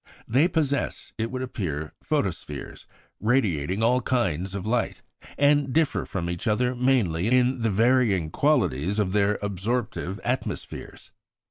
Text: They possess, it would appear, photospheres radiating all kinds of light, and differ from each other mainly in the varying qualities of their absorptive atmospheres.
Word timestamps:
They 0.27 0.47
possess, 0.47 1.13
it 1.19 1.29
would 1.29 1.43
appear, 1.43 1.93
photospheres 2.03 2.87
radiating 3.19 3.83
all 3.83 4.01
kinds 4.01 4.55
of 4.55 4.65
light, 4.65 5.03
and 5.37 5.71
differ 5.71 6.05
from 6.05 6.27
each 6.27 6.47
other 6.47 6.73
mainly 6.73 7.27
in 7.27 7.59
the 7.59 7.69
varying 7.69 8.31
qualities 8.31 8.97
of 8.97 9.11
their 9.11 9.37
absorptive 9.43 10.19
atmospheres. 10.23 11.11